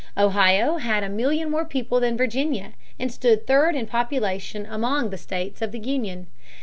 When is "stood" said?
3.11-3.45